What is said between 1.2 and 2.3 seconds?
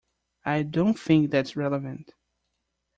that's relevant.